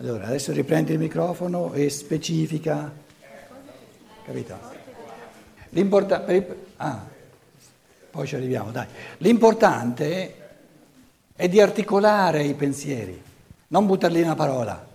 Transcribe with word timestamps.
Allora, 0.00 0.26
adesso 0.26 0.52
riprendi 0.52 0.92
il 0.92 0.98
microfono 0.98 1.72
e 1.72 1.90
specifica. 1.90 2.92
Capito? 4.24 4.58
L'importante. 5.70 6.66
Ah, 6.76 7.04
poi 8.10 8.26
ci 8.26 8.36
arriviamo, 8.36 8.70
dai. 8.70 8.86
L'importante 9.18 10.34
è 11.34 11.48
di 11.48 11.60
articolare 11.60 12.44
i 12.44 12.54
pensieri, 12.54 13.20
non 13.68 13.86
buttarli 13.86 14.18
in 14.18 14.24
una 14.26 14.34
parola. 14.36 14.86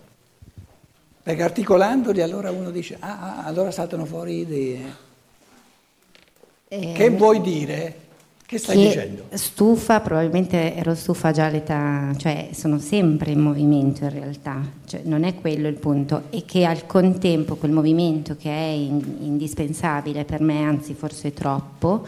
Perché 1.22 1.42
articolandoli 1.42 2.22
allora 2.22 2.50
uno 2.50 2.70
dice, 2.70 2.96
ah, 2.98 3.18
ah 3.20 3.44
allora 3.44 3.70
saltano 3.70 4.06
fuori 4.06 4.40
idee. 4.40 4.96
Eh, 6.68 6.92
che 6.92 7.10
vuoi 7.10 7.42
dire? 7.42 8.03
Che 8.54 8.60
stai 8.60 8.76
che 8.76 8.86
dicendo? 8.86 9.24
Stufa, 9.32 9.98
probabilmente 9.98 10.76
ero 10.76 10.94
stufa 10.94 11.32
già 11.32 11.46
all'età, 11.46 12.14
cioè 12.16 12.50
sono 12.52 12.78
sempre 12.78 13.32
in 13.32 13.40
movimento 13.40 14.04
in 14.04 14.10
realtà, 14.10 14.60
cioè, 14.86 15.00
non 15.02 15.24
è 15.24 15.34
quello 15.34 15.66
il 15.66 15.74
punto, 15.74 16.26
e 16.30 16.44
che 16.44 16.64
al 16.64 16.86
contempo 16.86 17.56
quel 17.56 17.72
movimento 17.72 18.36
che 18.36 18.50
è 18.50 18.70
in, 18.70 19.02
indispensabile 19.22 20.24
per 20.24 20.40
me, 20.40 20.62
anzi 20.62 20.94
forse 20.94 21.32
troppo, 21.32 22.06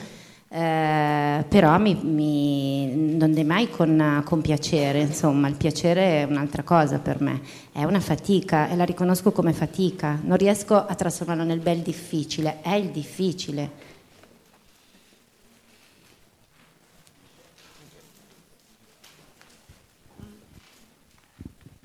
eh, 0.49 1.45
però 1.49 1.79
mi, 1.81 1.99
mi, 2.01 3.17
non 3.17 3.37
è 3.37 3.43
mai 3.43 3.69
con, 3.69 4.23
con, 4.25 4.41
piacere, 4.41 5.01
insomma, 5.01 5.49
il 5.49 5.57
piacere 5.57 6.21
è 6.21 6.23
un'altra 6.31 6.63
cosa 6.63 7.01
per 7.01 7.21
me, 7.21 7.41
è 7.73 7.83
una 7.83 7.99
fatica 7.99 8.69
e 8.69 8.77
la 8.77 8.85
riconosco 8.85 9.33
come 9.33 9.53
fatica, 9.53 10.21
non 10.23 10.37
riesco 10.37 10.77
a 10.77 10.95
trasformarlo 10.95 11.43
nel 11.43 11.59
bel 11.59 11.79
difficile, 11.79 12.61
è 12.63 12.75
il 12.75 12.91
difficile 12.91 13.95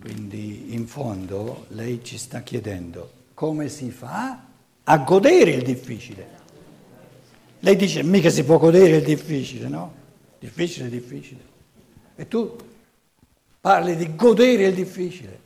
Quindi 0.01 0.73
in 0.73 0.80
fondo 0.91 1.67
lei 1.69 2.03
ci 2.03 2.17
sta 2.17 2.41
chiedendo 2.41 3.19
come 3.33 3.69
si 3.69 3.91
fa 3.91 4.43
a 4.83 4.97
godere 4.97 5.51
il 5.51 5.63
difficile. 5.63 6.39
Lei 7.59 7.77
dice 7.77 8.03
mica 8.03 8.29
si 8.29 8.43
può 8.43 8.57
godere 8.57 8.97
il 8.97 9.03
difficile, 9.03 9.69
no? 9.69 9.93
Difficile, 10.37 10.89
difficile. 10.89 11.39
E 12.17 12.27
tu 12.27 12.57
parli 13.61 13.95
di 13.95 14.17
godere 14.17 14.65
il 14.65 14.73
difficile. 14.73 15.39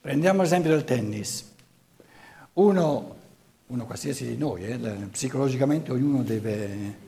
Prendiamo 0.00 0.40
l'esempio 0.40 0.70
del 0.70 0.84
tennis. 0.84 1.52
Uno 2.54 3.15
uno 3.68 3.84
qualsiasi 3.84 4.26
di 4.26 4.36
noi, 4.36 4.64
eh, 4.64 4.78
psicologicamente 5.10 5.90
ognuno 5.90 6.22
deve... 6.22 7.04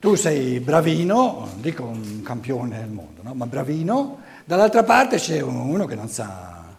Tu 0.00 0.14
sei 0.14 0.60
bravino, 0.60 1.54
dico 1.56 1.84
un 1.84 2.22
campione 2.22 2.78
del 2.78 2.88
mondo, 2.88 3.22
no? 3.22 3.34
ma 3.34 3.46
bravino, 3.46 4.20
dall'altra 4.44 4.84
parte 4.84 5.16
c'è 5.16 5.40
uno 5.40 5.86
che 5.86 5.96
non 5.96 6.08
sa, 6.08 6.76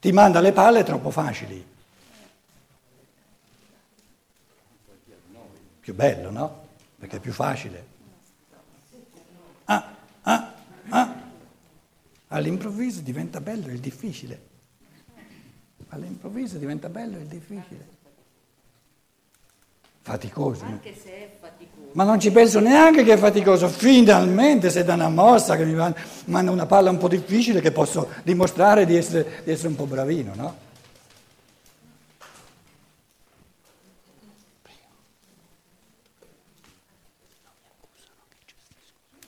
ti 0.00 0.12
manda 0.12 0.40
le 0.40 0.52
palle 0.52 0.82
troppo 0.82 1.10
facili. 1.10 1.72
Più 5.80 5.94
bello, 5.94 6.30
no? 6.30 6.66
Perché 6.98 7.18
è 7.18 7.20
più 7.20 7.32
facile. 7.32 7.86
Ah, 9.64 9.94
ah, 10.22 10.54
ah. 10.88 11.14
All'improvviso 12.28 13.02
diventa 13.02 13.42
bello 13.42 13.66
il 13.66 13.80
difficile 13.80 14.52
all'improvviso 15.94 16.58
diventa 16.58 16.88
bello 16.88 17.18
e 17.18 17.26
difficile. 17.26 17.92
Faticoso. 20.02 20.64
Anche 20.64 20.94
se 20.94 21.10
è 21.10 21.30
faticoso. 21.40 21.90
Ma 21.92 22.04
non 22.04 22.20
ci 22.20 22.30
penso 22.30 22.60
neanche 22.60 23.04
che 23.04 23.14
è 23.14 23.16
faticoso. 23.16 23.68
Finalmente 23.68 24.68
se 24.68 24.84
da 24.84 24.94
una 24.94 25.08
mossa 25.08 25.56
che 25.56 25.64
mi 25.64 25.74
manda 25.74 26.50
una 26.50 26.66
palla 26.66 26.90
un 26.90 26.98
po' 26.98 27.08
difficile 27.08 27.60
che 27.60 27.72
posso 27.72 28.10
dimostrare 28.22 28.84
di 28.84 28.96
essere, 28.96 29.42
di 29.44 29.50
essere 29.50 29.68
un 29.68 29.76
po' 29.76 29.86
bravino, 29.86 30.34
no? 30.34 30.56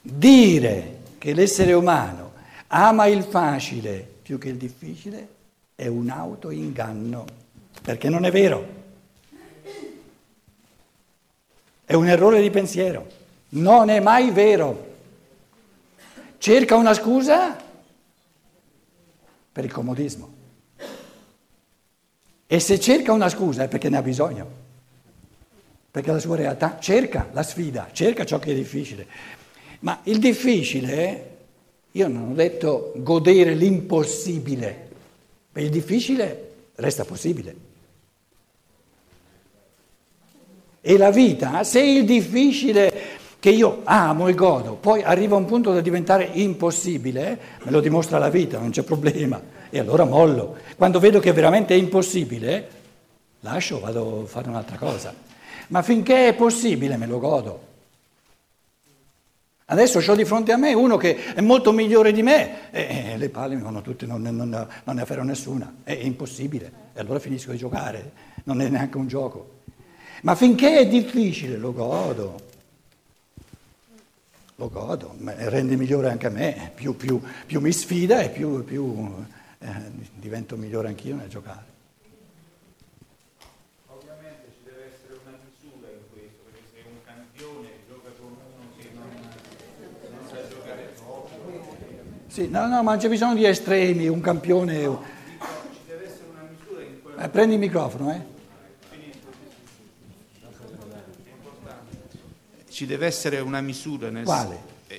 Dire 0.03 0.99
che 1.19 1.33
l'essere 1.33 1.73
umano 1.73 2.33
ama 2.69 3.07
il 3.07 3.25
facile 3.25 4.07
più 4.23 4.39
che 4.39 4.49
il 4.49 4.57
difficile 4.57 5.36
è 5.77 5.87
un 5.87 6.09
autoinganno, 6.09 7.27
perché 7.83 8.09
non 8.09 8.25
è 8.25 8.31
vero. 8.31 8.75
È 11.85 11.93
un 11.93 12.09
errore 12.09 12.41
di 12.41 12.51
pensiero, 12.51 13.07
non 13.51 13.91
è 13.91 14.01
mai 14.01 14.31
vero. 14.31 14.95
Cerca 16.39 16.77
una 16.77 16.95
scusa 16.95 17.63
per 19.53 19.65
il 19.65 19.73
comodismo. 19.73 20.35
E 22.47 22.61
se 22.61 22.81
cerca 22.81 23.13
una 23.13 23.29
scusa 23.29 23.65
è 23.65 23.69
perché 23.69 23.91
ne 23.91 23.99
ha 23.99 24.03
bisogno, 24.03 24.49
perché 25.91 26.11
la 26.11 26.19
sua 26.19 26.37
realtà 26.37 26.79
cerca 26.81 27.29
la 27.33 27.43
sfida, 27.43 27.91
cerca 27.93 28.25
ciò 28.25 28.39
che 28.39 28.53
è 28.53 28.55
difficile. 28.55 29.07
Ma 29.81 30.01
il 30.05 30.19
difficile, 30.19 31.37
io 31.93 32.09
non 32.09 32.31
ho 32.31 32.35
detto 32.35 32.93
godere 32.97 33.55
l'impossibile, 33.55 34.86
per 35.57 35.65
il 35.65 35.71
difficile 35.71 36.51
resta 36.75 37.07
possibile. 37.07 37.57
E 40.83 40.99
la 40.99 41.11
vita, 41.11 41.65
se 41.65 41.81
il 41.81 42.05
difficile 42.05 42.93
che 43.39 43.49
io 43.49 43.81
amo 43.85 44.29
e 44.29 44.35
godo, 44.35 44.75
poi 44.75 45.03
arriva 45.03 45.35
a 45.35 45.39
un 45.39 45.47
punto 45.47 45.73
da 45.73 45.81
diventare 45.81 46.29
impossibile, 46.31 47.39
me 47.63 47.71
lo 47.71 47.81
dimostra 47.81 48.19
la 48.19 48.29
vita, 48.29 48.59
non 48.59 48.69
c'è 48.69 48.83
problema, 48.83 49.41
e 49.71 49.79
allora 49.79 50.05
mollo. 50.05 50.59
Quando 50.77 51.01
vedo 51.01 51.21
che 51.21 51.33
veramente 51.33 51.73
è 51.73 51.79
impossibile, 51.79 52.69
lascio, 53.41 53.81
vado 53.81 54.25
a 54.25 54.27
fare 54.27 54.51
un'altra 54.51 54.77
cosa. 54.77 55.15
Ma 55.69 55.81
finché 55.81 56.29
è 56.29 56.35
possibile 56.35 56.99
me 56.99 57.07
lo 57.07 57.19
godo. 57.19 57.61
Adesso 59.69 59.99
ho 59.99 60.15
di 60.15 60.25
fronte 60.25 60.53
a 60.53 60.57
me 60.57 60.73
uno 60.75 60.97
che 60.97 61.35
è 61.35 61.41
molto 61.41 61.73
migliore 61.73 62.13
di 62.13 62.23
me 62.23 62.71
e 62.71 63.17
le 63.17 63.29
palle 63.31 63.57
mi 63.57 63.63
vanno 63.63 63.83
tutte, 63.83 64.07
non, 64.07 64.23
non, 64.23 64.49
non 64.49 64.95
ne 64.95 65.01
afferro 65.01 65.25
nessuna, 65.25 65.79
è 65.83 65.91
impossibile. 65.91 66.71
E 66.95 67.01
allora 67.01 67.19
finisco 67.19 67.51
di 67.51 67.59
giocare, 67.59 68.13
non 68.45 68.61
è 68.61 68.69
neanche 68.69 68.97
un 68.97 69.09
gioco. 69.09 69.55
Ma 70.23 70.37
finché 70.37 70.79
è 70.79 70.87
difficile 70.87 71.57
lo 71.57 71.73
godo, 71.73 72.41
lo 74.55 74.69
godo, 74.71 75.17
rende 75.19 75.75
migliore 75.75 76.11
anche 76.11 76.29
a 76.29 76.31
me, 76.31 76.71
più, 76.73 76.95
più, 76.95 77.21
più 77.45 77.61
mi 77.61 77.73
sfida 77.73 78.21
e 78.21 78.29
più, 78.31 78.65
più 78.65 79.13
eh, 79.59 79.69
divento 80.15 80.57
migliore 80.57 80.89
anch'io 80.89 81.17
nel 81.17 81.29
giocare. 81.29 81.75
Sì, 92.37 92.51
no, 92.51 92.67
no, 92.67 92.83
ma 92.83 92.91
non 92.91 92.99
c'è 92.99 93.09
bisogno 93.09 93.35
di 93.35 93.47
estremi, 93.47 94.09
un 94.09 94.21
campione. 94.21 94.83
No, 94.83 95.03
ci 95.73 95.81
deve 95.87 96.05
essere 96.05 96.27
una 96.29 96.43
misura 96.51 96.83
in 96.83 97.03
cui... 97.03 97.15
Eh, 97.17 97.29
prendi 97.31 97.55
il 97.55 97.61
microfono, 97.61 98.13
eh. 98.13 98.21
Ci 102.69 102.85
deve 102.85 103.07
essere 103.07 103.41
una 103.41 103.63
misura 103.63 104.11
nel, 104.11 104.25
Quale? 104.25 104.59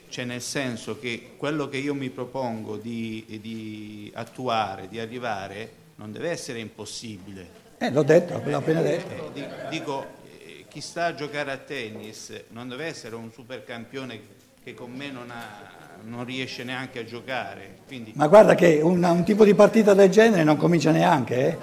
Cioè 0.09 0.25
nel 0.25 0.41
senso 0.41 0.97
che 0.97 1.33
quello 1.37 1.69
che 1.69 1.77
io 1.77 1.93
mi 1.93 2.09
propongo 2.09 2.75
di, 2.75 3.23
di 3.39 4.11
attuare, 4.15 4.87
di 4.87 4.99
arrivare, 4.99 5.71
non 5.97 6.11
deve 6.11 6.31
essere 6.31 6.57
impossibile. 6.57 7.47
Eh, 7.77 7.91
l'ho 7.91 8.01
detto, 8.01 8.41
l'ho 8.43 8.57
appena 8.57 8.81
detto. 8.81 9.31
Eh, 9.35 9.43
dico, 9.69 10.07
eh, 10.43 10.65
chi 10.67 10.81
sta 10.81 11.05
a 11.05 11.13
giocare 11.13 11.51
a 11.51 11.57
tennis 11.57 12.45
non 12.47 12.67
deve 12.67 12.85
essere 12.85 13.13
un 13.13 13.31
supercampione 13.31 14.36
che 14.67 14.73
con 14.73 14.91
me 14.91 15.09
non 15.09 15.31
ha 15.31 15.75
non 16.03 16.25
riesce 16.25 16.63
neanche 16.65 16.99
a 16.99 17.05
giocare. 17.05 17.79
Quindi... 17.87 18.11
Ma 18.15 18.27
guarda 18.27 18.53
che 18.53 18.81
un, 18.81 19.01
un, 19.01 19.23
tipo 19.23 19.45
di 19.45 19.53
partita 19.53 19.93
del 19.93 20.09
genere 20.09 20.43
non 20.43 20.57
comincia 20.57 20.91
neanche, 20.91 21.47
eh? 21.47 21.57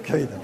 Capito? 0.00 0.42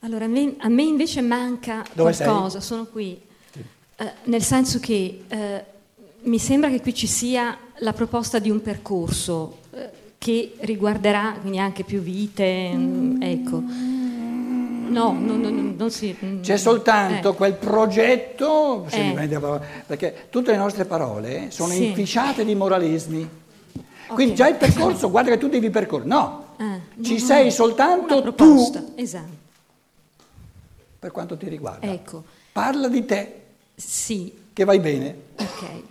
Allora, 0.00 0.24
a 0.24 0.28
me, 0.28 0.54
a 0.58 0.68
me 0.68 0.82
invece 0.82 1.20
manca 1.22 1.84
Dove 1.92 2.14
qualcosa, 2.14 2.60
sei? 2.60 2.68
sono 2.68 2.86
qui, 2.86 3.20
eh, 3.96 4.12
nel 4.24 4.42
senso 4.42 4.78
che 4.78 5.24
eh, 5.26 5.64
mi 6.22 6.38
sembra 6.38 6.70
che 6.70 6.80
qui 6.80 6.94
ci 6.94 7.06
sia 7.08 7.58
la 7.78 7.92
proposta 7.92 8.38
di 8.38 8.48
un 8.48 8.62
percorso 8.62 9.58
eh, 9.72 9.90
che 10.18 10.54
riguarderà 10.60 11.36
quindi 11.40 11.58
anche 11.58 11.82
più 11.82 12.00
vite, 12.00 12.72
mm, 12.72 13.22
ecco. 13.22 13.96
No, 14.88 15.12
no, 15.12 15.36
no, 15.36 15.50
non 15.76 15.90
si... 15.90 16.16
Mm. 16.24 16.40
C'è 16.40 16.56
soltanto 16.56 17.32
eh. 17.32 17.34
quel 17.36 17.54
progetto, 17.54 18.86
eh. 18.88 19.30
perché 19.86 20.26
tutte 20.30 20.50
le 20.50 20.56
nostre 20.56 20.84
parole 20.84 21.50
sono 21.50 21.72
sì. 21.72 21.86
inficiate 21.86 22.44
di 22.44 22.54
moralismi. 22.54 23.28
Quindi 24.08 24.34
già 24.34 24.48
il 24.48 24.56
percorso, 24.56 25.10
guarda 25.10 25.30
che 25.30 25.38
tu 25.38 25.48
devi 25.48 25.70
percorrere. 25.70 26.08
No, 26.08 26.46
Ah, 26.60 26.80
ci 27.02 27.20
sei 27.20 27.52
soltanto 27.52 28.34
tu 28.34 28.72
Esatto, 28.96 29.36
per 30.98 31.12
quanto 31.12 31.36
ti 31.36 31.48
riguarda. 31.48 31.86
ecco, 31.86 32.24
Parla 32.50 32.88
di 32.88 33.04
te, 33.04 33.42
sì, 33.76 34.36
che 34.52 34.64
vai 34.64 34.80
bene. 34.80 35.14
ok. 35.36 35.82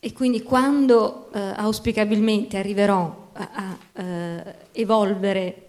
E 0.00 0.12
quindi 0.14 0.42
quando 0.42 1.28
eh, 1.34 1.38
auspicabilmente 1.38 2.56
arriverò 2.56 3.28
a, 3.34 3.50
a, 3.52 4.00
eh, 4.02 4.54
evolvere 4.72 5.66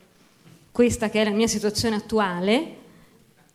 questa 0.71 1.09
che 1.09 1.21
è 1.21 1.23
la 1.23 1.31
mia 1.31 1.47
situazione 1.47 1.97
attuale 1.97 2.75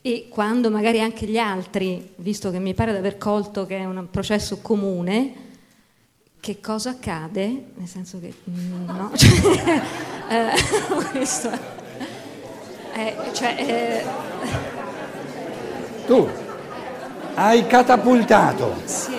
e 0.03 0.29
quando 0.29 0.71
magari 0.71 1.01
anche 1.01 1.27
gli 1.27 1.39
altri, 1.39 2.13
visto 2.17 2.51
che 2.51 2.59
mi 2.59 2.75
pare 2.75 2.93
di 2.93 2.99
aver 2.99 3.19
colto 3.19 3.67
che 3.67 3.79
è 3.79 3.85
un 3.85 4.07
processo 4.11 4.59
comune, 4.59 5.45
che 6.39 6.61
cosa 6.61 6.91
accade? 6.91 7.71
Nel 7.75 7.89
senso 7.89 8.21
che 8.21 8.33
mm, 8.49 8.87
no, 8.87 9.11
cioè, 9.17 9.83
eh, 10.31 10.51
questo 11.11 11.51
è, 12.93 13.17
cioè, 13.33 13.57
eh, 13.59 14.05
Tu 16.07 16.29
hai 17.35 17.67
catapultato, 17.67 18.77
sì, 18.85 19.15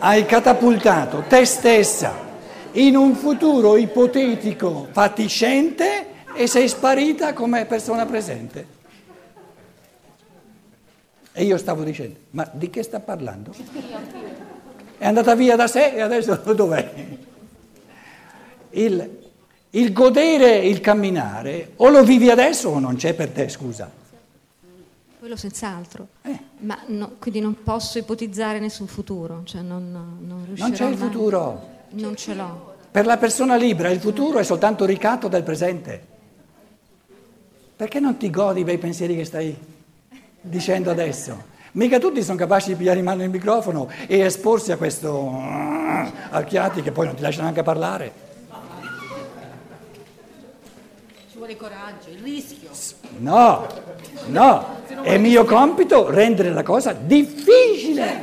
hai 0.00 0.26
catapultato 0.26 1.24
te 1.26 1.46
stessa 1.46 2.14
in 2.72 2.94
un 2.96 3.14
futuro 3.14 3.76
ipotetico 3.76 4.88
fatiscente 4.90 6.12
e 6.34 6.46
sei 6.46 6.68
sparita 6.68 7.32
come 7.32 7.64
persona 7.64 8.04
presente. 8.06 8.82
E 11.32 11.44
io 11.44 11.56
stavo 11.58 11.82
dicendo, 11.82 12.18
ma 12.30 12.48
di 12.52 12.70
che 12.70 12.82
sta 12.82 13.00
parlando? 13.00 13.52
È 14.96 15.06
andata 15.06 15.34
via 15.34 15.56
da 15.56 15.66
sé 15.66 15.94
e 15.94 16.00
adesso 16.00 16.36
dov'è? 16.54 16.92
Il, 18.70 19.18
il 19.70 19.92
godere, 19.92 20.58
il 20.58 20.80
camminare, 20.80 21.72
o 21.76 21.88
lo 21.88 22.04
vivi 22.04 22.30
adesso 22.30 22.68
o 22.68 22.78
non 22.78 22.94
c'è 22.96 23.14
per 23.14 23.30
te, 23.30 23.48
scusa. 23.48 23.90
quello 25.18 25.36
senz'altro. 25.36 26.08
Eh. 26.22 26.38
Ma 26.58 26.78
no, 26.86 27.16
quindi 27.18 27.40
non 27.40 27.62
posso 27.64 27.98
ipotizzare 27.98 28.60
nessun 28.60 28.86
futuro, 28.86 29.42
cioè 29.44 29.62
non, 29.62 29.90
non 30.20 30.44
riuscirò 30.46 30.68
Non 30.68 30.76
c'è 30.76 30.88
il 30.88 30.96
futuro. 30.96 31.68
Non 31.90 32.16
ce 32.16 32.34
l'ho. 32.34 32.74
Per 32.92 33.06
la 33.06 33.16
persona 33.16 33.56
libera 33.56 33.90
il 33.90 33.98
futuro 34.00 34.38
è 34.38 34.44
soltanto 34.44 34.84
ricatto 34.84 35.26
del 35.26 35.42
presente. 35.42 36.12
Perché 37.76 37.98
non 37.98 38.16
ti 38.16 38.30
godi 38.30 38.60
i 38.60 38.64
bei 38.64 38.78
pensieri 38.78 39.16
che 39.16 39.24
stai 39.24 39.56
dicendo 40.40 40.92
adesso? 40.92 41.52
Mica 41.72 41.98
tutti 41.98 42.22
sono 42.22 42.38
capaci 42.38 42.68
di 42.68 42.76
pigliare 42.76 43.00
in 43.00 43.04
mano 43.04 43.24
il 43.24 43.30
microfono 43.30 43.90
e 44.06 44.20
esporsi 44.20 44.70
a 44.70 44.76
questo 44.76 45.36
archiati 46.30 46.82
che 46.82 46.92
poi 46.92 47.06
non 47.06 47.16
ti 47.16 47.22
lasciano 47.22 47.42
neanche 47.42 47.64
parlare. 47.64 48.12
Ci 51.28 51.36
vuole 51.36 51.56
coraggio, 51.56 52.10
il 52.10 52.18
rischio. 52.22 52.70
No, 53.18 53.66
no, 54.26 54.66
è 55.02 55.18
mio 55.18 55.44
compito 55.44 56.08
rendere 56.08 56.52
la 56.52 56.62
cosa 56.62 56.92
difficile. 56.92 58.22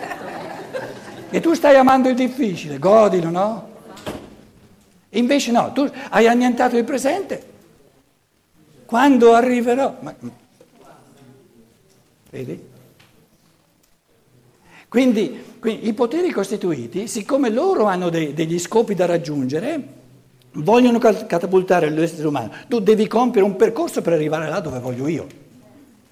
E 1.29 1.41
tu 1.41 1.53
stai 1.53 1.75
amando 1.75 2.07
il 2.07 2.15
difficile, 2.15 2.79
godilo, 2.79 3.29
no? 3.29 3.69
Invece 5.09 5.51
no, 5.51 5.73
tu 5.73 5.91
hai 6.11 6.25
annientato 6.25 6.77
il 6.77 6.85
presente. 6.85 7.49
Quando 8.91 9.31
arriverò... 9.31 9.95
Ma... 10.01 10.13
Vedi? 12.29 12.61
Quindi, 14.89 15.43
quindi 15.59 15.87
i 15.87 15.93
poteri 15.93 16.29
costituiti, 16.31 17.07
siccome 17.07 17.49
loro 17.49 17.85
hanno 17.85 18.09
dei- 18.09 18.33
degli 18.33 18.59
scopi 18.59 18.93
da 18.93 19.05
raggiungere, 19.05 19.81
vogliono 20.55 20.99
cat- 20.99 21.25
catapultare 21.25 21.89
l'essere 21.89 22.27
umano. 22.27 22.51
Tu 22.67 22.81
devi 22.81 23.07
compiere 23.07 23.47
un 23.47 23.55
percorso 23.55 24.01
per 24.01 24.11
arrivare 24.11 24.49
là 24.49 24.59
dove 24.59 24.79
voglio 24.79 25.07
io. 25.07 25.25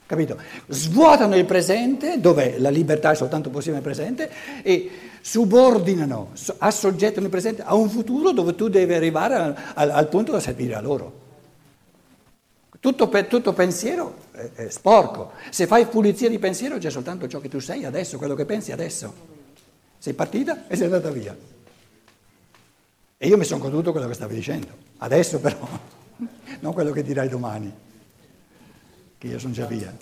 Capito? 0.06 0.38
Svuotano 0.68 1.36
il 1.36 1.44
presente, 1.44 2.22
dove 2.22 2.60
la 2.60 2.70
libertà 2.70 3.12
è 3.12 3.16
soltanto 3.16 3.50
possibile 3.50 3.82
nel 3.82 3.84
presente, 3.84 4.32
e 4.64 4.90
subordinano, 5.20 6.30
so- 6.32 6.56
assoggettano 6.58 7.26
il 7.26 7.32
presente 7.32 7.62
a 7.62 7.76
un 7.76 7.90
futuro 7.90 8.32
dove 8.32 8.56
tu 8.56 8.70
devi 8.70 8.94
arrivare 8.94 9.36
al- 9.74 9.90
al 9.90 10.08
punto 10.08 10.32
da 10.32 10.40
servire 10.40 10.76
a 10.76 10.80
loro. 10.80 11.28
Tutto, 12.80 13.10
pe- 13.10 13.28
tutto 13.28 13.52
pensiero 13.54 14.16
è, 14.32 14.52
è 14.54 14.70
sporco. 14.70 15.34
Se 15.50 15.68
fai 15.68 15.86
pulizia 15.88 16.30
di 16.30 16.40
pensiero 16.40 16.78
c'è 16.78 16.90
soltanto 16.90 17.28
ciò 17.28 17.40
che 17.40 17.50
tu 17.50 17.60
sei 17.60 17.84
adesso, 17.84 18.18
quello 18.18 18.36
che 18.36 18.46
pensi 18.46 18.72
adesso. 18.72 19.14
Sei 19.98 20.14
partita 20.14 20.68
e 20.68 20.78
sei 20.78 20.86
andata 20.86 21.12
via. 21.12 21.36
E 23.18 23.28
io 23.28 23.38
mi 23.38 23.44
sono 23.44 23.62
goduto 23.62 23.92
quello 23.92 24.08
che 24.08 24.14
stavi 24.14 24.36
dicendo. 24.36 24.68
Adesso 25.00 25.40
però, 25.40 25.68
non 26.62 26.72
quello 26.72 26.92
che 26.92 27.04
dirai 27.04 27.28
domani, 27.28 27.70
che 29.18 29.28
io 29.28 29.40
sono 29.40 29.52
già 29.52 29.66
via. 29.66 29.94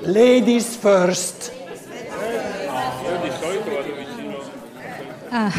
Ladies 0.00 0.76
first. 0.76 1.52
Io 3.02 3.20
di 3.22 3.30
solito 3.40 3.70
vado 3.70 3.94
vicino. 3.94 4.38
Ah, 5.30 5.52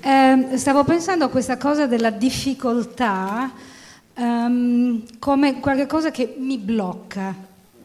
ehm, 0.00 0.54
stavo 0.56 0.84
pensando 0.84 1.26
a 1.26 1.28
questa 1.28 1.56
cosa 1.58 1.86
della 1.86 2.10
difficoltà 2.10 3.52
ehm, 4.14 5.18
come 5.18 5.60
qualcosa 5.60 6.10
che 6.10 6.34
mi 6.38 6.58
blocca. 6.58 7.34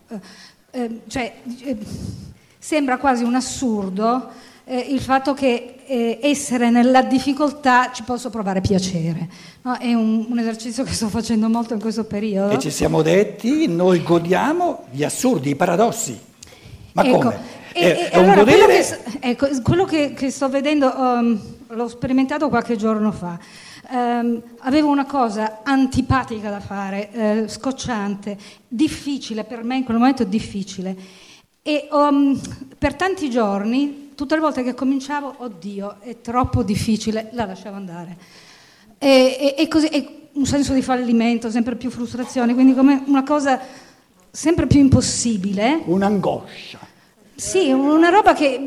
Eh, 0.08 0.20
eh, 0.72 1.02
cioè, 1.08 1.42
eh, 1.64 1.78
sembra 2.58 2.98
quasi 2.98 3.24
un 3.24 3.36
assurdo 3.36 4.32
eh, 4.70 4.86
il 4.92 5.02
fatto 5.02 5.34
che 5.34 5.78
eh, 5.84 6.20
essere 6.22 6.70
nella 6.70 7.02
difficoltà 7.02 7.92
ci 7.92 8.04
posso 8.04 8.30
provare 8.30 8.62
piacere. 8.62 9.28
no? 9.64 9.76
È 9.76 9.92
un, 9.96 10.28
un 10.30 10.38
esercizio 10.38 10.84
che 10.84 10.94
sto 10.94 11.10
facendo 11.10 11.50
molto 11.50 11.74
in 11.74 11.80
questo 11.80 12.04
periodo. 12.04 12.54
E 12.54 12.60
ci 12.60 12.70
siamo 12.70 13.02
detti, 13.02 13.68
noi 13.68 14.04
godiamo 14.04 14.86
gli 14.92 15.04
assurdi, 15.04 15.50
i 15.50 15.56
paradossi. 15.56 16.20
Ma 16.92 17.04
Ecco, 17.04 17.18
come? 17.18 17.40
e- 17.74 17.80
è, 17.80 17.86
e 17.86 18.10
è 18.10 18.18
un 18.18 18.26
allora 18.26 18.44
quello 18.44 18.66
godere... 18.66 18.78
che, 18.78 18.84
s- 18.84 19.00
ecco, 19.20 19.48
quello 19.64 19.86
che, 19.86 20.14
che 20.14 20.30
sto 20.30 20.50
vedendo, 20.50 20.94
um, 20.96 21.42
l'ho 21.70 21.88
sperimentato 21.88 22.48
qualche 22.50 22.76
giorno 22.76 23.12
fa. 23.12 23.40
Ehm, 23.92 24.40
avevo 24.60 24.90
una 24.90 25.06
cosa 25.08 25.62
antipatica 25.64 26.52
da 26.52 26.60
fare, 26.60 27.12
eh, 27.12 27.48
scocciante, 27.48 28.38
difficile, 28.68 29.46
per 29.46 29.64
me 29.64 29.78
in 29.78 29.84
quel 29.84 29.98
momento 29.98 30.24
difficile. 30.24 30.96
E 31.64 31.88
um, 31.92 32.40
per 32.78 32.94
tanti 32.94 33.32
giorni, 33.32 34.09
tutte 34.20 34.36
le 34.36 34.42
volte 34.42 34.64
che 34.64 34.74
cominciavo, 34.74 35.34
oddio, 35.38 35.96
è 36.02 36.20
troppo 36.20 36.62
difficile, 36.62 37.30
la 37.32 37.46
lasciavo 37.46 37.78
andare. 37.78 38.18
E, 38.98 39.38
e- 39.40 39.56
e 39.58 39.68
così, 39.70 39.88
e 39.88 40.28
un 40.34 40.46
senso 40.46 40.74
di 40.74 40.82
fallimento, 40.82 41.50
sempre 41.50 41.78
più 41.78 41.90
frustrazione, 41.90 42.54
quindi 42.54 42.74
come 42.76 43.02
una 43.06 43.24
cosa 43.24 43.58
sempre 44.30 44.68
più 44.68 44.82
impossibile. 44.82 45.84
Un'angoscia. 45.86 46.80
Sì, 47.34 47.72
una 47.72 48.10
roba 48.10 48.34
che 48.34 48.60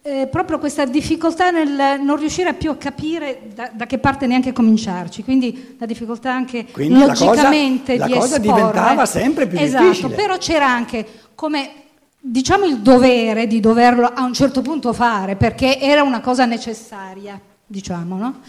eh, 0.00 0.28
proprio 0.28 0.58
questa 0.58 0.86
difficoltà 0.86 1.50
nel 1.50 2.00
non 2.00 2.16
riuscire 2.16 2.54
più 2.54 2.70
a 2.70 2.76
capire 2.76 3.48
da, 3.54 3.70
da 3.70 3.84
che 3.84 3.98
parte 3.98 4.26
neanche 4.26 4.54
cominciarci, 4.54 5.22
quindi 5.24 5.76
la 5.78 5.84
difficoltà 5.84 6.32
anche 6.32 6.64
Quindi 6.70 7.00
la 7.00 7.08
cosa- 7.08 7.24
logicamente 7.26 7.98
la 7.98 8.06
di 8.06 8.12
cosa 8.14 8.36
esporre. 8.36 8.54
diventava 8.54 9.04
sempre 9.04 9.46
più 9.46 9.58
esatto, 9.58 9.84
difficile. 9.84 10.14
però 10.14 10.38
c'era 10.38 10.66
anche 10.70 11.06
come 11.34 11.70
diciamo 12.26 12.64
il 12.64 12.78
dovere 12.78 13.46
di 13.46 13.60
doverlo 13.60 14.06
a 14.06 14.22
un 14.24 14.32
certo 14.32 14.62
punto 14.62 14.94
fare 14.94 15.36
perché 15.36 15.78
era 15.78 16.02
una 16.02 16.20
cosa 16.20 16.46
necessaria, 16.46 17.38
diciamo, 17.66 18.16
no? 18.16 18.40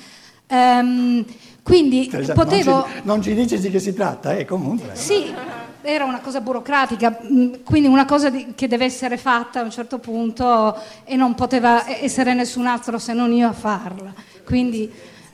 Ehm, 0.47 1.25
quindi 1.61 2.09
Esatto, 2.11 2.39
potevo 2.41 2.71
Non 2.71 2.85
ci, 2.85 3.01
non 3.03 3.21
ci 3.21 3.33
dici 3.33 3.59
di 3.59 3.69
che 3.69 3.79
si 3.79 3.93
tratta, 3.93 4.33
eh, 4.33 4.45
comunque. 4.45 4.91
sì, 4.93 5.33
era 5.81 6.05
una 6.05 6.19
cosa 6.19 6.39
burocratica, 6.39 7.17
mh, 7.21 7.63
quindi 7.65 7.89
una 7.89 8.05
cosa 8.05 8.29
di- 8.29 8.53
che 8.55 8.67
deve 8.69 8.85
essere 8.85 9.17
fatta 9.17 9.59
a 9.59 9.63
un 9.63 9.71
certo 9.71 9.97
punto 9.99 10.77
e 11.03 11.15
non 11.17 11.35
poteva 11.35 11.83
essere 12.01 12.33
nessun 12.33 12.67
altro 12.67 12.97
se 12.97 13.11
non 13.13 13.33
io 13.33 13.49
a 13.49 13.53
farla. 13.53 14.13
Quindi 14.45 14.89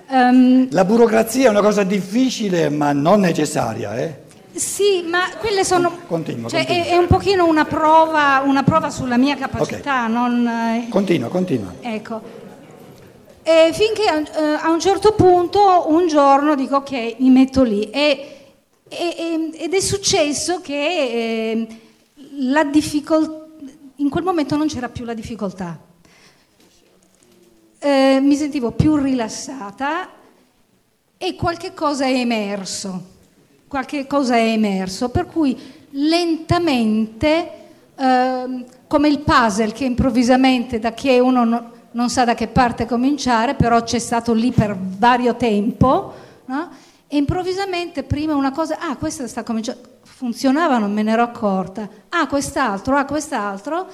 ehm, 0.09 0.67
La 0.71 0.83
burocrazia 0.85 1.45
è 1.45 1.49
una 1.49 1.61
cosa 1.61 1.83
difficile 1.83 2.69
ma 2.69 2.91
non 2.91 3.19
necessaria, 3.19 3.95
eh? 3.97 4.20
Sì, 4.53 5.03
ma 5.07 5.29
quelle 5.39 5.63
sono... 5.63 5.99
Continua, 6.07 6.49
cioè, 6.49 6.65
continua. 6.65 6.85
È, 6.85 6.89
è 6.91 6.97
un 6.97 7.07
pochino 7.07 7.45
una 7.47 7.65
prova, 7.65 8.41
una 8.45 8.63
prova 8.63 8.89
sulla 8.89 9.17
mia 9.17 9.35
capacità, 9.35 10.07
non... 10.07 10.45
eh, 10.47 10.87
Continua, 10.89 11.29
continua. 11.29 11.73
Ecco. 11.81 12.39
E 13.43 13.71
finché 13.73 14.05
a, 14.07 14.19
eh, 14.19 14.53
a 14.61 14.69
un 14.69 14.79
certo 14.79 15.13
punto, 15.13 15.85
un 15.87 16.07
giorno, 16.07 16.55
dico 16.55 16.77
ok, 16.77 17.15
mi 17.19 17.29
metto 17.29 17.63
lì. 17.63 17.89
E- 17.89 18.27
e- 18.87 19.49
ed 19.53 19.73
è 19.73 19.79
successo 19.79 20.59
che 20.61 20.73
eh, 20.75 21.67
la 22.39 22.63
difficoltà, 22.65 23.39
in 23.95 24.09
quel 24.09 24.23
momento 24.23 24.57
non 24.57 24.67
c'era 24.67 24.89
più 24.89 25.05
la 25.05 25.13
difficoltà. 25.13 25.79
eh, 27.79 28.19
mi 28.21 28.35
sentivo 28.35 28.71
più 28.71 28.95
rilassata 28.95 30.09
e 31.17 31.35
qualche 31.35 31.73
cosa 31.73 32.05
è 32.05 32.11
emerso, 32.13 33.03
qualche 33.71 34.05
cosa 34.05 34.35
è 34.35 34.49
emerso, 34.49 35.07
per 35.07 35.27
cui 35.27 35.57
lentamente, 35.91 37.51
eh, 37.95 38.65
come 38.85 39.07
il 39.07 39.19
puzzle 39.19 39.71
che 39.71 39.85
improvvisamente 39.85 40.77
da 40.77 40.91
che 40.93 41.21
uno 41.21 41.45
no, 41.45 41.71
non 41.91 42.09
sa 42.09 42.25
da 42.25 42.33
che 42.33 42.49
parte 42.49 42.85
cominciare, 42.85 43.55
però 43.55 43.81
c'è 43.81 43.99
stato 43.99 44.33
lì 44.33 44.51
per 44.51 44.75
vario 44.77 45.37
tempo, 45.37 46.13
no? 46.47 46.69
e 47.07 47.15
improvvisamente 47.15 48.03
prima 48.03 48.35
una 48.35 48.51
cosa, 48.51 48.77
ah 48.77 48.97
questa 48.97 49.25
sta 49.25 49.43
cominciando, 49.43 49.81
funzionava, 50.01 50.77
non 50.77 50.91
me 50.91 51.01
ne 51.01 51.11
ero 51.11 51.23
accorta, 51.23 51.87
ah 52.09 52.27
quest'altro, 52.27 52.97
ah 52.97 53.05
quest'altro, 53.05 53.87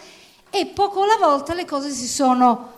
e 0.49 0.65
poco 0.73 1.03
alla 1.03 1.17
volta 1.19 1.53
le 1.53 1.65
cose 1.65 1.91
si 1.91 2.07
sono, 2.07 2.71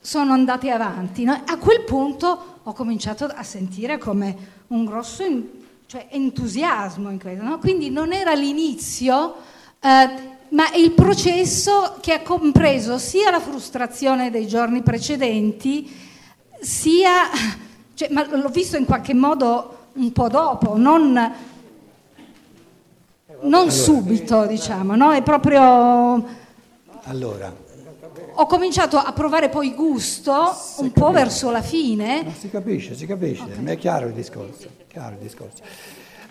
sono 0.00 0.32
andate 0.32 0.70
avanti. 0.70 1.22
No? 1.22 1.38
A 1.44 1.58
quel 1.58 1.84
punto 1.84 2.60
ho 2.62 2.72
cominciato 2.72 3.26
a 3.26 3.42
sentire 3.42 3.98
come 3.98 4.58
un 4.68 4.86
grosso 4.86 5.22
cioè, 5.90 6.06
entusiasmo 6.08 7.10
in 7.10 7.18
questo, 7.18 7.42
no? 7.42 7.58
quindi 7.58 7.90
non 7.90 8.12
era 8.12 8.32
l'inizio, 8.32 9.34
eh, 9.80 10.08
ma 10.50 10.72
il 10.76 10.92
processo 10.92 11.96
che 12.00 12.12
ha 12.12 12.22
compreso 12.22 12.96
sia 12.96 13.32
la 13.32 13.40
frustrazione 13.40 14.30
dei 14.30 14.46
giorni 14.46 14.82
precedenti, 14.82 15.92
sia, 16.60 17.28
cioè, 17.94 18.08
ma 18.12 18.24
l'ho 18.24 18.50
visto 18.50 18.76
in 18.76 18.84
qualche 18.84 19.14
modo 19.14 19.88
un 19.94 20.12
po' 20.12 20.28
dopo, 20.28 20.76
non, 20.76 21.34
non 23.40 23.70
subito, 23.72 24.46
diciamo, 24.46 24.94
no? 24.94 25.10
È 25.10 25.24
proprio... 25.24 26.24
Allora, 27.02 27.52
ho 28.34 28.46
cominciato 28.46 28.96
a 28.96 29.12
provare 29.12 29.48
poi 29.48 29.74
gusto 29.74 30.32
un 30.32 30.86
si 30.86 30.90
po' 30.90 31.06
capisce. 31.06 31.12
verso 31.12 31.50
la 31.50 31.62
fine. 31.62 32.22
No, 32.22 32.32
si 32.36 32.50
capisce, 32.50 32.94
si 32.94 33.06
capisce, 33.06 33.42
okay. 33.42 33.64
è 33.64 33.76
chiaro 33.76 34.06
il 34.06 34.12
discorso. 34.12 34.68
Chiaro 34.88 35.16
il 35.16 35.22
discorso. 35.22 35.62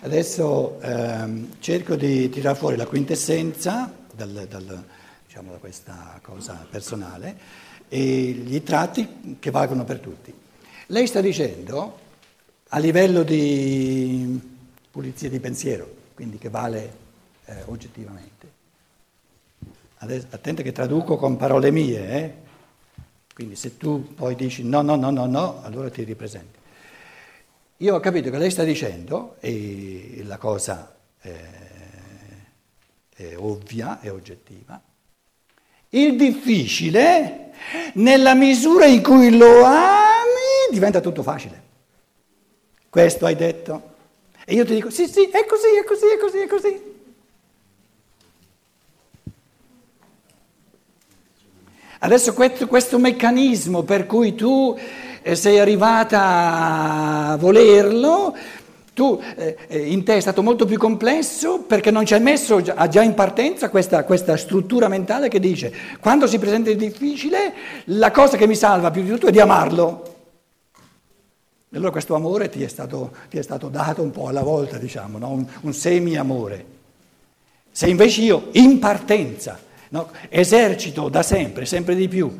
Adesso 0.02 0.80
ehm, 0.80 1.48
cerco 1.60 1.94
di 1.94 2.30
tirare 2.30 2.56
fuori 2.56 2.76
la 2.76 2.86
quintessenza 2.86 3.92
dal, 4.14 4.46
dal, 4.48 4.84
diciamo, 5.26 5.52
da 5.52 5.58
questa 5.58 6.18
cosa 6.22 6.66
personale 6.70 7.36
e 7.88 7.98
gli 7.98 8.62
tratti 8.62 9.36
che 9.38 9.50
valgono 9.50 9.84
per 9.84 9.98
tutti. 9.98 10.32
Lei 10.86 11.06
sta 11.06 11.20
dicendo 11.20 11.98
a 12.68 12.78
livello 12.78 13.22
di 13.22 14.40
pulizia 14.90 15.28
di 15.28 15.38
pensiero, 15.38 15.88
quindi 16.14 16.38
che 16.38 16.48
vale 16.48 16.92
eh, 17.44 17.62
oggettivamente. 17.66 18.58
Adesso, 20.02 20.28
attenta 20.30 20.62
che 20.62 20.72
traduco 20.72 21.16
con 21.16 21.36
parole 21.36 21.70
mie, 21.70 22.08
eh? 22.08 22.34
quindi 23.34 23.54
se 23.54 23.76
tu 23.76 24.14
poi 24.14 24.34
dici 24.34 24.64
no, 24.64 24.80
no, 24.80 24.96
no, 24.96 25.10
no, 25.10 25.26
no, 25.26 25.60
allora 25.62 25.90
ti 25.90 26.04
ripresenti. 26.04 26.58
Io 27.78 27.94
ho 27.94 28.00
capito 28.00 28.30
che 28.30 28.38
lei 28.38 28.50
sta 28.50 28.64
dicendo, 28.64 29.36
e 29.40 30.22
la 30.24 30.38
cosa 30.38 30.96
è, 31.18 31.38
è 33.14 33.36
ovvia, 33.36 34.00
è 34.00 34.10
oggettiva, 34.10 34.80
il 35.90 36.16
difficile, 36.16 37.52
nella 37.94 38.34
misura 38.34 38.86
in 38.86 39.02
cui 39.02 39.36
lo 39.36 39.64
ami, 39.64 40.70
diventa 40.70 41.00
tutto 41.00 41.22
facile. 41.22 41.62
Questo 42.88 43.26
hai 43.26 43.36
detto. 43.36 43.88
E 44.46 44.54
io 44.54 44.64
ti 44.64 44.74
dico, 44.74 44.88
sì, 44.88 45.06
sì, 45.06 45.28
è 45.28 45.44
così, 45.44 45.76
è 45.78 45.84
così, 45.84 46.06
è 46.06 46.18
così, 46.18 46.38
è 46.38 46.46
così. 46.46 46.99
Adesso 52.10 52.34
questo, 52.34 52.66
questo, 52.66 52.98
meccanismo 52.98 53.84
per 53.84 54.04
cui 54.04 54.34
tu 54.34 54.76
eh, 55.22 55.36
sei 55.36 55.60
arrivata 55.60 57.28
a 57.28 57.36
volerlo, 57.36 58.36
tu, 58.92 59.22
eh, 59.36 59.56
in 59.86 60.02
te 60.02 60.16
è 60.16 60.20
stato 60.20 60.42
molto 60.42 60.66
più 60.66 60.76
complesso 60.76 61.60
perché 61.60 61.92
non 61.92 62.04
ci 62.04 62.14
hai 62.14 62.20
messo 62.20 62.60
già 62.62 63.02
in 63.02 63.14
partenza 63.14 63.70
questa, 63.70 64.02
questa, 64.02 64.36
struttura 64.36 64.88
mentale 64.88 65.28
che 65.28 65.38
dice 65.38 65.72
quando 66.00 66.26
si 66.26 66.40
presenta 66.40 66.68
il 66.70 66.76
difficile 66.76 67.52
la 67.84 68.10
cosa 68.10 68.36
che 68.36 68.48
mi 68.48 68.56
salva 68.56 68.90
più 68.90 69.04
di 69.04 69.10
tutto 69.10 69.28
è 69.28 69.30
di 69.30 69.38
amarlo. 69.38 70.14
E 71.70 71.76
allora 71.76 71.92
questo 71.92 72.16
amore 72.16 72.48
ti 72.48 72.64
è 72.64 72.68
stato, 72.68 73.12
ti 73.30 73.38
è 73.38 73.42
stato 73.42 73.68
dato 73.68 74.02
un 74.02 74.10
po' 74.10 74.26
alla 74.26 74.42
volta, 74.42 74.78
diciamo, 74.78 75.16
no? 75.16 75.28
un, 75.28 75.46
un 75.60 75.72
semi-amore. 75.72 76.64
Se 77.70 77.86
invece 77.86 78.22
io 78.22 78.48
in 78.54 78.80
partenza 78.80 79.68
No? 79.90 80.10
Esercito 80.28 81.08
da 81.08 81.22
sempre, 81.22 81.66
sempre 81.66 81.94
di 81.94 82.08
più. 82.08 82.38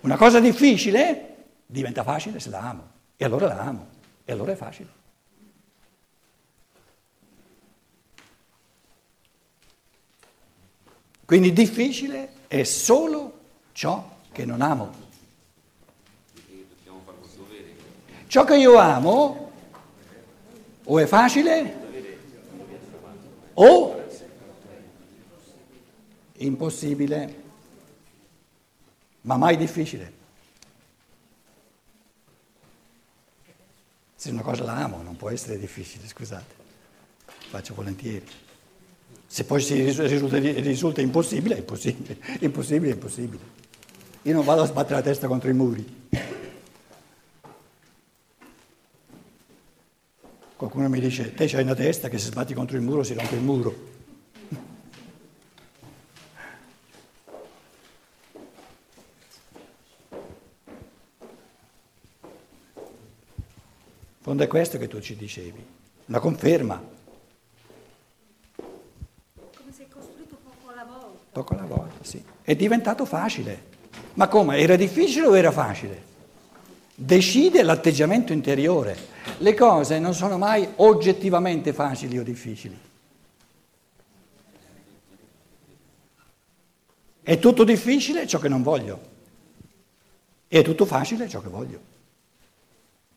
Una 0.00 0.16
cosa 0.16 0.40
difficile 0.40 1.36
diventa 1.66 2.02
facile 2.02 2.40
se 2.40 2.50
la 2.50 2.60
amo. 2.60 2.90
E 3.16 3.24
allora 3.24 3.46
la 3.46 3.60
amo. 3.60 3.86
E 4.24 4.32
allora 4.32 4.52
è 4.52 4.56
facile. 4.56 5.00
Quindi 11.24 11.52
difficile 11.52 12.30
è 12.46 12.62
solo 12.62 13.40
ciò 13.72 14.16
che 14.30 14.44
non 14.44 14.60
amo. 14.60 14.92
Ciò 18.26 18.44
che 18.44 18.56
io 18.56 18.76
amo 18.76 19.50
o 20.84 20.98
è 20.98 21.06
facile 21.06 21.80
o 23.54 24.01
impossibile, 26.44 27.42
ma 29.22 29.36
mai 29.36 29.56
difficile. 29.56 30.20
Se 34.14 34.30
una 34.30 34.42
cosa 34.42 34.62
la 34.64 34.76
amo 34.76 35.02
non 35.02 35.16
può 35.16 35.30
essere 35.30 35.58
difficile, 35.58 36.06
scusate, 36.06 36.54
faccio 37.48 37.74
volentieri. 37.74 38.24
Se 39.26 39.44
poi 39.44 39.62
risulta, 39.62 40.38
risulta 40.38 41.00
impossibile, 41.00 41.56
è 41.56 41.58
impossibile, 41.58 42.18
impossibile, 42.40 42.92
è 42.92 42.94
impossibile. 42.94 43.42
Io 44.22 44.34
non 44.34 44.44
vado 44.44 44.62
a 44.62 44.66
sbattere 44.66 44.96
la 44.96 45.02
testa 45.02 45.26
contro 45.26 45.50
i 45.50 45.54
muri. 45.54 46.00
Qualcuno 50.56 50.88
mi 50.88 51.00
dice, 51.00 51.34
te 51.34 51.46
c'hai 51.48 51.62
una 51.62 51.74
testa 51.74 52.08
che 52.08 52.18
se 52.18 52.26
sbatti 52.26 52.54
contro 52.54 52.76
il 52.76 52.82
muro 52.82 53.02
si 53.02 53.14
rompe 53.14 53.34
il 53.34 53.42
muro. 53.42 53.91
Fondo 64.22 64.44
è 64.44 64.46
questo 64.46 64.78
che 64.78 64.86
tu 64.86 65.00
ci 65.00 65.16
dicevi, 65.16 65.66
una 66.06 66.20
conferma. 66.20 66.80
Come 68.54 69.72
sei 69.72 69.88
costruito 69.88 70.36
poco 70.40 70.72
alla 70.72 70.84
volta. 70.84 71.18
Poco 71.32 71.54
alla 71.54 71.64
volta, 71.64 72.04
sì. 72.04 72.22
È 72.40 72.54
diventato 72.54 73.04
facile. 73.04 73.70
Ma 74.14 74.28
come? 74.28 74.58
Era 74.58 74.76
difficile 74.76 75.26
o 75.26 75.36
era 75.36 75.50
facile? 75.50 76.10
Decide 76.94 77.64
l'atteggiamento 77.64 78.32
interiore. 78.32 78.96
Le 79.38 79.54
cose 79.54 79.98
non 79.98 80.14
sono 80.14 80.38
mai 80.38 80.68
oggettivamente 80.76 81.72
facili 81.72 82.16
o 82.16 82.22
difficili. 82.22 82.78
È 87.24 87.38
tutto 87.40 87.64
difficile 87.64 88.24
ciò 88.28 88.38
che 88.38 88.48
non 88.48 88.62
voglio. 88.62 89.10
E 90.46 90.60
è 90.60 90.62
tutto 90.62 90.86
facile 90.86 91.28
ciò 91.28 91.40
che 91.40 91.48
voglio. 91.48 91.90